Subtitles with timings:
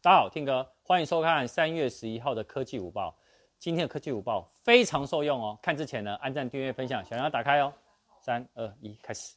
[0.00, 3.12] 大家好听哥，欢迎收看三月十一号的科技午报。
[3.58, 5.58] 今天的科技午报非常受用哦。
[5.60, 7.74] 看之前呢，按赞、订阅、分享，小铃铛打开哦。
[8.20, 9.34] 三、二、一，开始。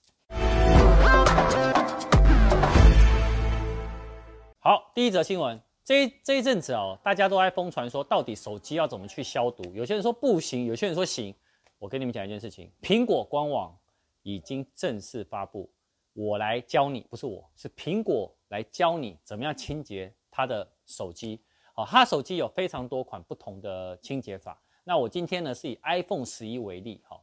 [4.60, 9.64] 好，第一则新闻，这一这一阵子哦，大家都在疯传说，到底手机要怎么去消毒？
[9.74, 11.34] 有些人说不行，有些人说行。
[11.80, 13.76] 我跟你们讲一件事情，苹果官网
[14.22, 15.68] 已经正式发布，
[16.14, 20.14] 我来教你，不是我，是苹果来教你怎么样清洁。
[20.32, 21.40] 他的手机，
[21.76, 24.60] 好，他手机有非常多款不同的清洁法。
[24.84, 27.22] 那我今天呢是以 iPhone 十一为例，哈，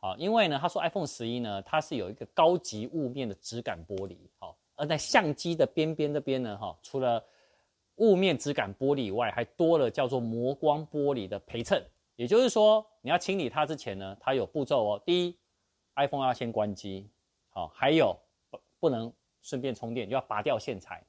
[0.00, 7.24] 啊，因为呢他说 iPhone 十一呢它是有一个高级雾面的质感玻璃，好，而在相机的边边这边呢，哈，除了
[7.96, 11.82] 雾面质感玻璃以外，还多了叫做磨光玻璃的陪衬。
[12.16, 15.02] 也就是说，你要清理它之前呢，它有步骤哦。
[15.06, 15.38] 第一
[15.94, 17.08] ，iPhone 要先关机，
[17.48, 18.14] 好，还有
[18.50, 21.02] 不不能顺便充电，就要拔掉线材。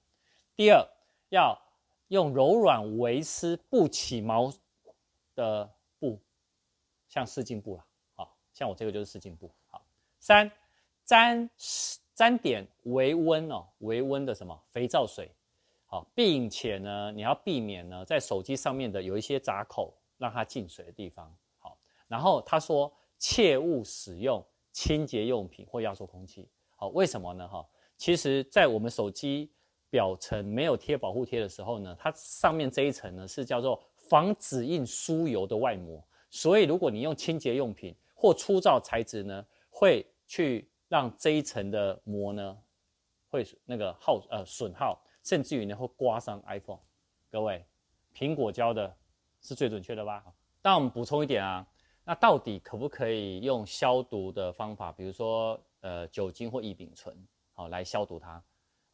[0.55, 0.87] 第二。
[1.31, 1.57] 要
[2.09, 4.51] 用柔软微丝不起毛
[5.33, 6.19] 的布，
[7.07, 9.81] 像湿巾布了，好，像我这个就是湿巾布，好。
[10.19, 10.51] 三，
[11.05, 11.49] 沾
[12.13, 15.31] 沾点微温哦，微温的什么肥皂水，
[15.85, 21.77] 好，并且呢，你要避免呢在手机上面的有一些闸口让它进水的地方，好。
[22.09, 27.47] 然后他说，切勿使用清洁用品或压缩空气，好，为什么呢？
[27.47, 29.49] 哈，其实，在我们手机。
[29.91, 42.57] 表层没有贴保护贴的时候呢，它上面这一层呢是叫做防指印疏油的外膜，所以如果你用清洁用品或粗糙材质呢，会去让这一层的膜呢
[43.29, 46.79] 会那个耗呃损耗，甚至于呢会刮伤 iPhone。
[47.29, 47.63] 各位，
[48.15, 48.95] 苹果教的
[49.41, 50.23] 是最准确的吧？
[50.61, 51.67] 但我们补充一点啊，
[52.05, 57.13] 那到底可不可以用消毒的方法，比如说呃酒精或异丙醇，
[57.53, 58.41] 好来消毒它？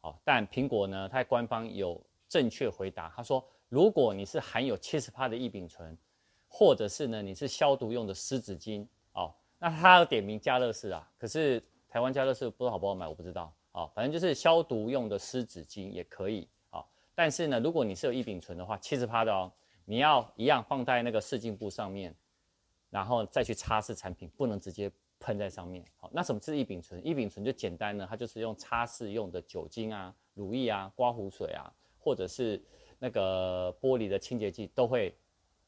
[0.00, 3.12] 好，但苹果呢，它官方有正确回答。
[3.16, 5.96] 他说，如果你是含有七十帕的异丙醇，
[6.48, 11.10] 或者是呢，你是消毒用的湿纸巾，哦，那它要点名家乐士啊。
[11.18, 13.52] 可是台湾家乐士不知道好不好买，我不知道。
[13.72, 16.48] 哦，反正就是消毒用的湿纸巾也可以。
[16.70, 16.84] 哦，
[17.14, 19.52] 但是呢，如果你是有异丙醇的话，七十帕的哦，
[19.84, 22.14] 你要一样放在那个试镜布上面，
[22.88, 24.90] 然后再去擦拭产品，不能直接。
[25.20, 27.04] 喷在上面，好，那什么是异丙醇？
[27.06, 32.62] 异丙醇就简单呢，它就是用擦拭用的酒精啊、乳液啊、刮胡水啊，或者是
[32.98, 35.16] 那个玻璃的清洁剂，都会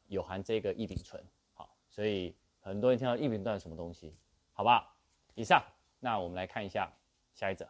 [0.06, 1.22] 有含这个异丙醇。
[1.52, 4.14] 好，所以很多人听到异丙醇是什么东西，
[4.52, 4.94] 好不好？
[5.34, 5.62] 以上，
[5.98, 6.92] 那我们来看一下
[7.34, 7.68] 下一则。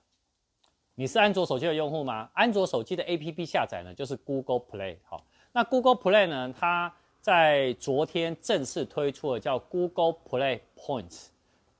[0.95, 2.31] 你是安卓手机的用户吗？
[2.35, 4.99] 安卓手机的 APP 下载呢，就是 Google Play。
[5.05, 11.29] 好，那 Google Play 呢，它在昨天正式推出了叫 Google Play Points。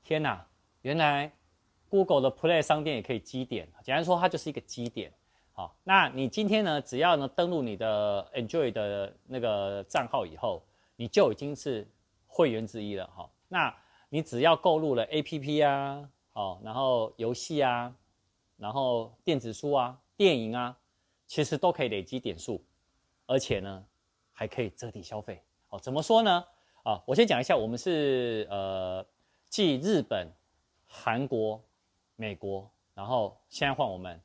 [0.03, 0.41] 天呐，
[0.81, 1.31] 原来
[1.89, 5.13] Google 的 Play 商店也可以积点，简单说，它就是一个积点。
[5.53, 10.63] 好，那你今天呢，只要呢登录你的 Enjoy 的那个账号以后，
[10.95, 11.87] 你就已经是
[12.25, 13.05] 会员之一了。
[13.07, 13.75] 哈，那
[14.09, 17.93] 你只要购入了 APP 啊，好，然后游戏啊，
[18.57, 20.77] 然后电子书啊、电影啊，
[21.27, 22.63] 其实都可以累积点数，
[23.27, 23.85] 而且呢
[24.31, 25.43] 还可以折抵消费。
[25.67, 26.43] 好，怎么说呢？
[26.83, 29.05] 啊，我先讲一下，我们是呃。
[29.51, 30.31] 继日本、
[30.87, 31.61] 韩国、
[32.15, 34.17] 美国，然后现在换我们，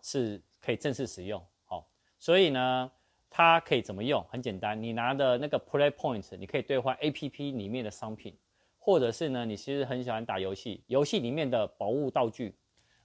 [0.00, 1.38] 是可以正式使用。
[1.66, 1.86] 好，
[2.18, 2.90] 所以呢，
[3.28, 4.24] 它可以怎么用？
[4.30, 8.34] 很简单，你拿的那个 Play Point，你可以兑换 APP 里面的商品，
[8.78, 12.56] 或者是呢，你其实很喜欢打游戏，游戏里面的宝物道具，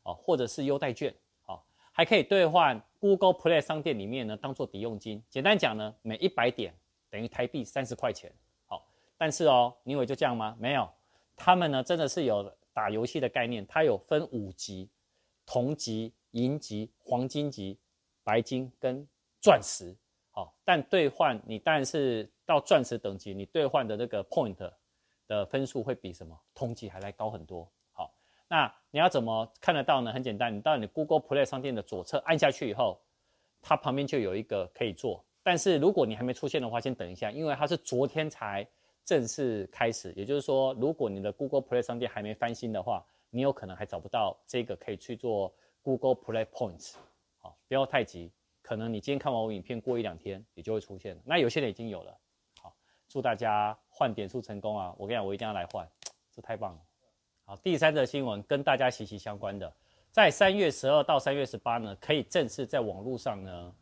[0.04, 5.22] 啊，或者是优待券，好，还可以兑换 Google Play 商店里面呢，当做抵用金。
[5.30, 6.74] 简单讲呢，每一百点
[7.10, 8.32] 等于台币三十块钱。
[8.66, 8.88] 好，
[9.18, 10.56] 但是哦，你以为就这样吗？
[10.58, 10.90] 没有。
[11.36, 14.90] 他们呢，真的是有打游戏的概念，它有分五级：
[15.46, 17.78] 铜级、银级、黄金级、
[18.24, 19.06] 白金跟
[19.42, 19.96] 钻石。
[20.32, 24.56] 好，但兑换你当然是到钻石等级，你兑换的那个 point
[25.28, 27.70] 的分数会比什么铜级还来高很多。
[27.92, 28.14] 好，
[28.48, 30.12] 那你要怎么看得到呢？
[30.12, 33.00] 很简单，你到你 Google Play 商店的左侧按下去以后，
[33.62, 35.24] 它旁边就有一个可以做。
[35.44, 38.68] 但是如果你还没出现的话，先等一下，因为它是昨天才。
[39.06, 46.94] 正式开始，也就是说，如果你的 Google Play 商店还没翻新的话，你有可能还找不到这个可以去做 Google Play Points。
[47.38, 51.22] 好，不要太急，可能你今天看完我影片，过一两天也就会出现了。
[51.26, 52.18] 那有些人已经有了。
[52.62, 52.74] 好，
[53.10, 54.94] 祝大家换点数成功啊！
[54.98, 55.88] 我跟你讲，我一定要来换，
[56.32, 56.80] 这太棒了。
[57.46, 59.74] 好，第三则新闻跟大家息息相关的，
[60.12, 63.76] 在三月十二到三月十八呢，可以正式在网络上呢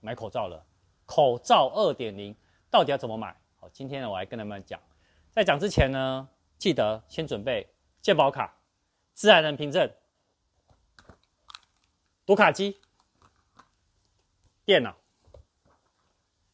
[0.00, 0.64] 买口罩了。
[1.04, 2.36] 口罩二点零
[2.70, 3.34] 到底要怎么买？
[3.72, 4.80] 今天呢，我来跟他们讲，
[5.30, 6.28] 在讲之前呢，
[6.58, 7.68] 记得先准备
[8.00, 8.56] 健保卡、
[9.14, 9.90] 自然人凭证、
[12.24, 12.78] 读卡机、
[14.64, 14.96] 电脑、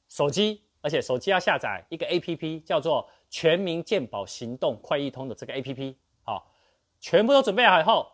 [0.08, 5.96] 手机，而且手机要下载一个 APP，叫做“全民健保行动快易通”的这个 APP。
[6.22, 6.50] 好，
[7.00, 8.12] 全部都准备好以后，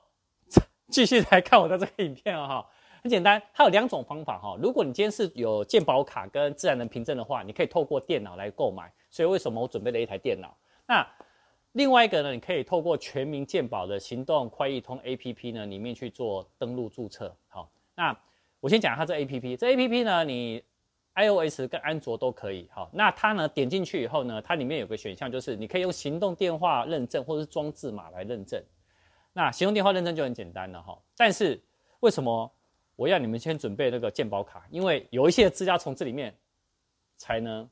[0.89, 2.47] 继续来看我的这个影片哦。
[2.47, 2.71] 哈，
[3.03, 4.57] 很简单，它有两种方法哈。
[4.61, 8.93] 如果你今天是有健保卡跟自然人凭证的话，你可以透过电脑来购买。
[9.11, 10.55] 所以为什么我准备了一台电脑？
[10.87, 11.07] 那
[11.73, 17.35] 另外一个呢，你可以透过全民健保的行动快易通 APP 呢，里面去做登录注册。
[17.49, 18.17] 好，那
[18.61, 19.57] 我先讲一下这 APP。
[19.57, 20.63] 这 APP 呢，你
[21.15, 28.63] iOS 跟安卓都可以，好，那它呢点进去以后呢，它里面有个选项，就是你可以用行动电话认证或者是装字码来认证。
[29.33, 31.61] 那行动电话认证就很简单了哈，但是
[32.01, 32.53] 为什么
[33.01, 34.69] 我要你们先准备那个健保卡？
[34.71, 36.37] 因为有一些资料从这里面
[37.17, 37.67] 才能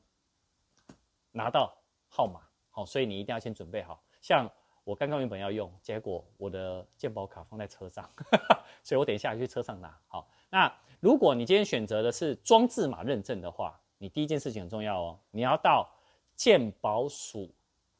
[1.31, 1.71] 拿到
[2.07, 2.41] 号码，
[2.71, 4.01] 好，所以你一定要先准备好。
[4.23, 4.49] 像
[4.83, 8.09] 我刚刚原本要用，结果我的健保卡放在车上，
[8.81, 9.95] 所以我等一下去车上拿。
[10.07, 10.73] 好，那。
[11.01, 15.89] 如果你今天选择的是装置码认证的话，你第一件事情很重要哦，你要到
[16.35, 17.49] 健保署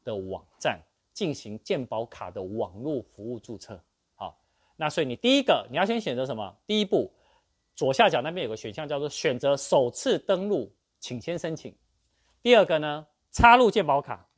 [0.04, 0.78] 的网站
[1.14, 3.82] 进行健保卡的网络服务注册。
[4.16, 4.36] 好，
[4.76, 6.54] 那所以你第一个你要先选择什么？
[6.66, 7.10] 第一步，
[7.80, 11.74] 左下角那边有个选项叫做选择首次登录，请先申请。
[12.42, 14.28] 第二个呢，插入健保卡，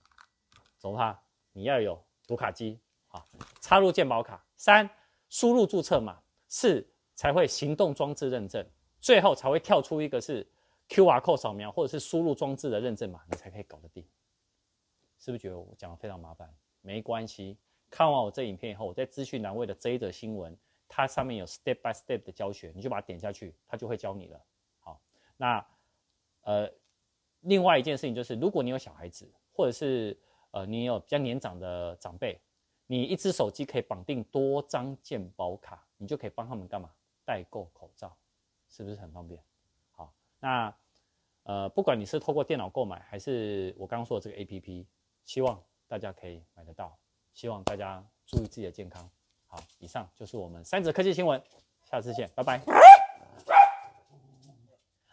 [0.79, 1.21] 怎么怕？
[1.53, 2.79] 你要有读卡机。
[3.09, 3.27] 啊，
[3.61, 4.47] 插入健保卡。
[4.57, 4.89] 三，
[5.29, 6.23] 输入注册码。
[6.47, 6.89] 四。
[7.15, 8.65] 才会行动装置认证，
[9.01, 10.45] 最后才会跳出一个是
[10.89, 14.05] QR code 扫描或者是输入装置的认证码，你才可以搞得定。
[15.19, 16.49] 是不是觉得我讲的非常麻烦？
[16.81, 17.59] 没关系，
[17.91, 20.57] 看完我这影片以后，我在资讯栏位的这一则新闻，
[20.95, 24.39] 它上面有 step by step 的教学，你就把它点下去，它就会教你了。
[24.79, 25.01] 好，
[25.39, 25.67] 那
[26.43, 26.71] 呃，
[27.41, 30.15] 另外一件事情就是，如果你有小孩子，或者是
[30.51, 32.39] 呃你有比较年长的长辈，
[32.87, 36.91] 你一只手机可以绑定多张健保卡，你就可以帮他们干嘛？
[37.25, 38.15] 代购口罩
[38.69, 39.43] 是不是很方便？
[39.93, 40.77] 好，那
[41.45, 44.85] 呃，不管你是透过电脑购买，还是我刚刚说的这个 APP，
[45.25, 45.59] 希望
[45.89, 46.99] 大家可以买得到。
[47.33, 49.11] 希望大家注意自己的健康。
[49.53, 51.39] 好，以上就是我们三则科技新闻，
[51.85, 52.59] 下次见，拜拜。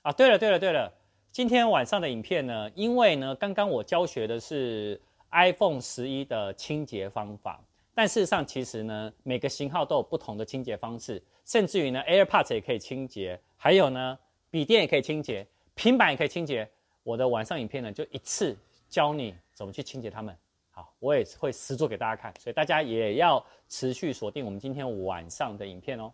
[0.02, 0.90] 啊，对了对了对了，
[1.30, 4.98] 今天晚上的影片呢，因为呢，刚刚我教学的是
[5.32, 7.62] iPhone 十一的清洁方法。
[7.94, 14.18] 但事实上，其实呢，每个型号都有不同的清洁方式，甚至于呢，AirPods 也可以清洁，还有呢，
[14.50, 15.46] 笔电也可以清洁，
[15.76, 16.66] 平板也可以清洁。
[17.04, 18.58] 我的晚上影片呢，就一次
[18.88, 20.34] 教你怎么去清洁它们。
[21.00, 26.12] 我也会实做给大家看，所以大家也要持续锁定我们今天晚上的影片哦。